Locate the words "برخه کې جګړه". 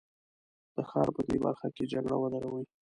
1.45-2.15